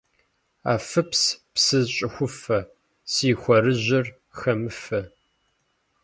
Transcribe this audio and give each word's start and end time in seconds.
Афыпс, 0.73 1.21
псы 1.53 1.79
щӀыхуфэ, 1.95 2.59
си 3.11 3.29
хуарэжьыр 3.39 4.05
хэмыфэ. 4.37 5.01